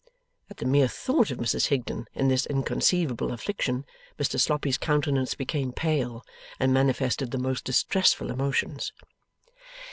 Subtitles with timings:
[0.49, 3.85] At the mere thought of Mrs Higden in this inconceivable affliction,
[4.17, 6.25] Mr Sloppy's countenance became pale,
[6.59, 8.93] and manifested the most distressful emotions.